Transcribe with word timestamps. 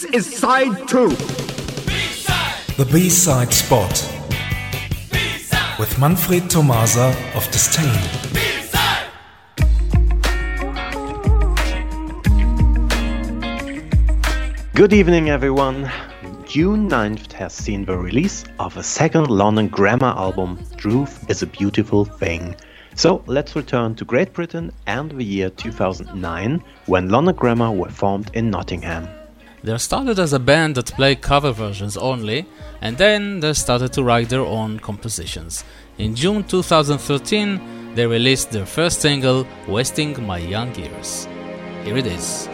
This 0.00 0.28
is 0.28 0.38
side 0.38 0.88
two. 0.88 1.10
The 2.78 2.88
B-side 2.90 3.52
spot 3.52 3.92
with 5.78 5.98
Manfred 5.98 6.48
Tomasa 6.48 7.14
of 7.34 7.44
Disdain. 7.50 8.00
Good 14.72 14.94
evening, 14.94 15.28
everyone. 15.28 15.90
June 16.46 16.88
9th 16.88 17.32
has 17.32 17.52
seen 17.52 17.84
the 17.84 17.98
release 17.98 18.44
of 18.58 18.78
a 18.78 18.82
second 18.82 19.28
London 19.28 19.68
Grammar 19.68 20.14
album, 20.16 20.58
Truth 20.78 21.28
is 21.28 21.42
a 21.42 21.46
Beautiful 21.46 22.06
Thing. 22.06 22.56
So 22.94 23.22
let's 23.26 23.54
return 23.54 23.96
to 23.96 24.06
Great 24.06 24.32
Britain 24.32 24.72
and 24.86 25.10
the 25.10 25.24
year 25.24 25.50
2009 25.50 26.64
when 26.86 27.10
London 27.10 27.34
Grammar 27.34 27.72
were 27.72 27.90
formed 27.90 28.30
in 28.32 28.50
Nottingham. 28.50 29.19
They 29.62 29.76
started 29.76 30.18
as 30.18 30.32
a 30.32 30.38
band 30.38 30.76
that 30.76 30.94
played 30.94 31.20
cover 31.20 31.52
versions 31.52 31.96
only, 31.96 32.46
and 32.80 32.96
then 32.96 33.40
they 33.40 33.52
started 33.52 33.92
to 33.92 34.02
write 34.02 34.30
their 34.30 34.40
own 34.40 34.80
compositions. 34.80 35.64
In 35.98 36.14
June 36.14 36.44
2013, 36.44 37.94
they 37.94 38.06
released 38.06 38.52
their 38.52 38.64
first 38.64 39.02
single, 39.02 39.46
Wasting 39.68 40.26
My 40.26 40.38
Young 40.38 40.74
Years. 40.76 41.28
Here 41.84 41.98
it 41.98 42.06
is. 42.06 42.48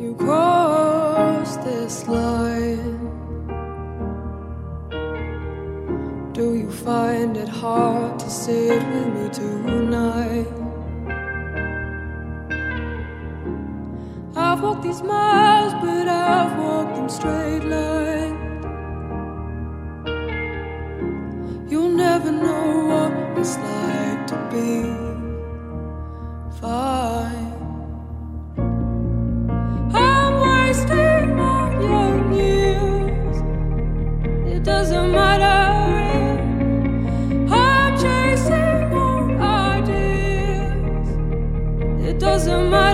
You 0.00 0.16
cross 0.18 1.56
this 1.58 2.08
line. 2.08 2.97
Hard 7.60 8.20
to 8.20 8.30
sit 8.30 8.82
with 8.90 9.08
me 9.16 9.28
tonight? 9.30 10.46
I've 14.36 14.62
walked 14.62 14.82
these 14.84 15.02
miles, 15.02 15.72
but 15.82 16.06
I've 16.06 16.56
walked 16.56 16.94
them 16.94 17.08
straight 17.08 17.64
line. 17.64 18.36
You'll 21.68 21.96
never 22.06 22.30
know 22.30 22.66
what 22.90 23.38
it's 23.38 23.56
like 23.58 24.26
to 24.28 24.36
be 24.52 24.70
fine. 26.60 26.87
It 42.08 42.18
doesn't 42.18 42.70
matter. 42.70 42.87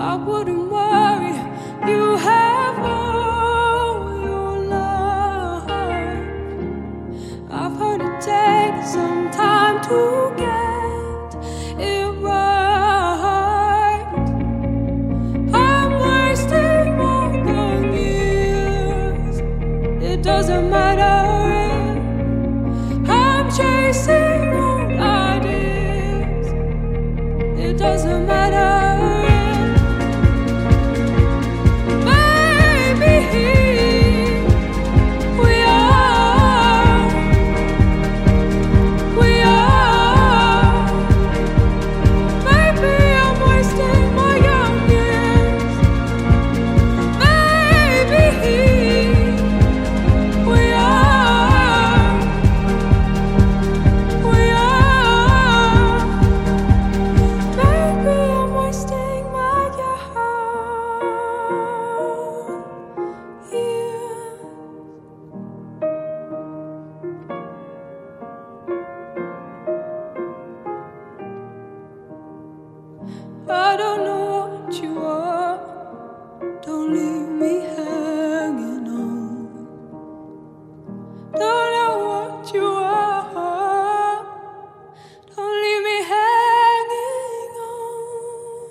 I 0.00 0.14
wouldn't 0.14 0.70
worry. 0.70 1.34
You 1.90 2.16
have 2.18 2.47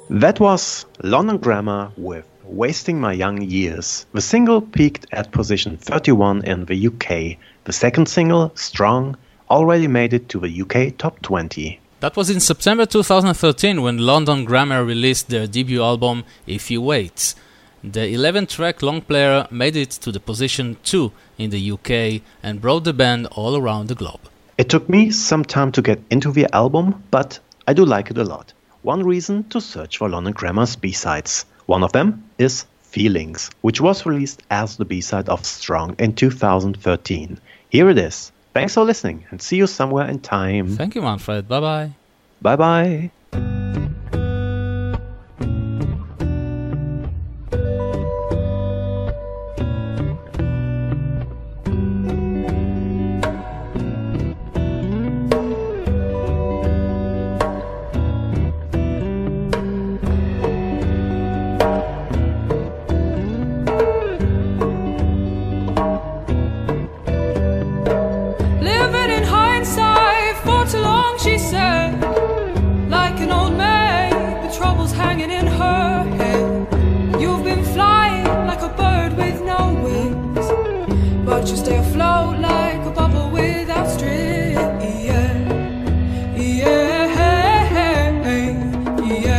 That 0.09 0.39
was 0.39 0.87
London 1.03 1.37
Grammar 1.37 1.91
with 1.95 2.25
Wasting 2.43 2.99
My 2.99 3.13
Young 3.13 3.39
Years. 3.41 4.07
The 4.13 4.21
single 4.21 4.61
peaked 4.61 5.05
at 5.11 5.31
position 5.31 5.77
31 5.77 6.43
in 6.43 6.65
the 6.65 6.87
UK. 6.87 7.37
The 7.65 7.71
second 7.71 8.07
single, 8.07 8.51
Strong, 8.55 9.15
already 9.49 9.87
made 9.87 10.13
it 10.13 10.27
to 10.29 10.39
the 10.39 10.61
UK 10.63 10.97
top 10.97 11.21
20. 11.21 11.79
That 11.99 12.15
was 12.15 12.31
in 12.31 12.39
September 12.39 12.87
2013 12.87 13.81
when 13.83 13.99
London 13.99 14.43
Grammar 14.43 14.83
released 14.83 15.29
their 15.29 15.45
debut 15.45 15.83
album 15.83 16.23
If 16.47 16.71
You 16.71 16.81
Wait. 16.81 17.35
The 17.93 18.13
11 18.13 18.47
track 18.47 18.81
long 18.81 19.01
player 19.01 19.47
made 19.49 19.77
it 19.77 19.91
to 19.91 20.11
the 20.11 20.19
position 20.19 20.75
2 20.83 21.11
in 21.37 21.51
the 21.51 21.71
UK 21.71 22.21
and 22.43 22.59
brought 22.59 22.83
the 22.83 22.91
band 22.93 23.27
all 23.27 23.55
around 23.55 23.87
the 23.87 23.95
globe. 23.95 24.19
It 24.57 24.69
took 24.69 24.89
me 24.89 25.09
some 25.11 25.45
time 25.45 25.71
to 25.71 25.81
get 25.81 26.01
into 26.09 26.31
the 26.31 26.53
album, 26.53 27.03
but 27.11 27.39
I 27.65 27.73
do 27.73 27.85
like 27.85 28.11
it 28.11 28.17
a 28.17 28.23
lot. 28.25 28.51
One 28.81 29.03
reason 29.03 29.43
to 29.49 29.61
search 29.61 29.97
for 29.97 30.09
London 30.09 30.33
Grammar's 30.33 30.75
B-sides. 30.75 31.45
One 31.65 31.83
of 31.83 31.93
them 31.93 32.23
is 32.37 32.65
Feelings, 32.81 33.51
which 33.61 33.79
was 33.79 34.05
released 34.05 34.43
as 34.49 34.77
the 34.77 34.85
B-side 34.85 35.29
of 35.29 35.45
Strong 35.45 35.95
in 35.99 36.13
2013. 36.13 37.39
Here 37.69 37.89
it 37.89 37.97
is. 37.97 38.31
Thanks 38.53 38.73
for 38.73 38.83
listening 38.83 39.25
and 39.29 39.41
see 39.41 39.57
you 39.57 39.67
somewhere 39.67 40.07
in 40.07 40.19
time. 40.19 40.75
Thank 40.75 40.95
you, 40.95 41.01
Manfred. 41.01 41.47
Bye 41.47 41.59
bye. 41.59 41.91
Bye 42.41 42.55
bye. 42.55 43.11
stay 81.67 81.77
afloat 81.77 82.39
like 82.39 82.81
a 82.85 82.91
bubble 82.91 83.29
without 83.29 83.87
string. 83.89 84.53
Yeah, 85.07 85.33
yeah, 86.35 87.07
yeah, 87.43 88.23
yeah. 89.11 89.37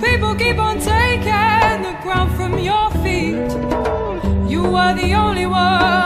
People 0.00 0.34
keep 0.34 0.58
on 0.58 0.78
taking 0.78 1.82
the 1.86 1.94
ground 2.02 2.30
from 2.36 2.58
your 2.58 2.90
feet. 3.02 3.50
You 4.50 4.76
are 4.76 4.94
the 4.94 5.14
only 5.14 5.46
one. 5.46 6.01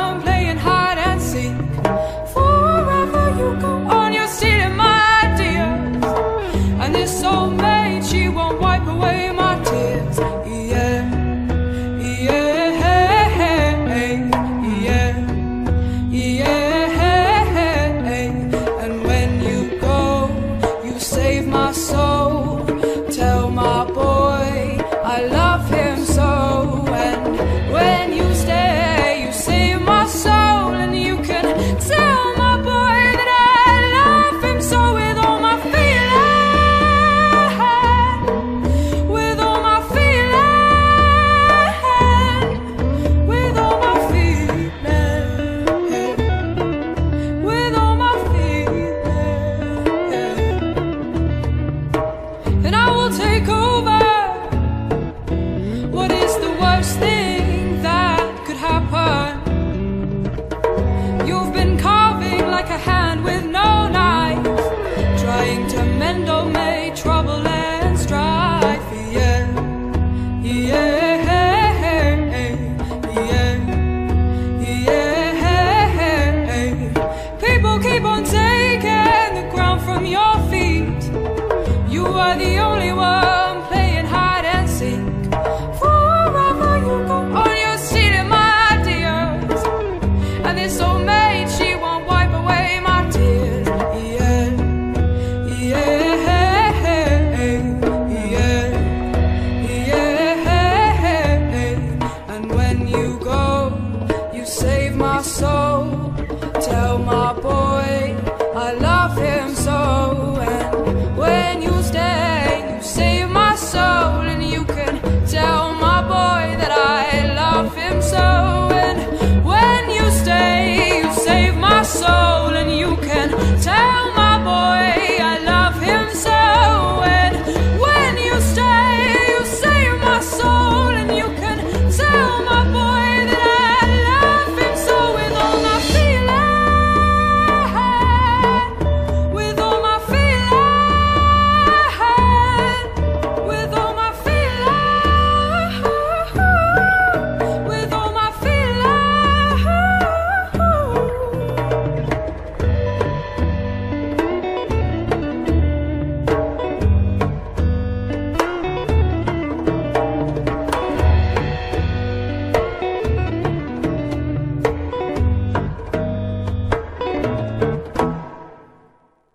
are 82.27 82.37
the 82.37 82.59
only 82.59 82.93
one. 82.93 83.26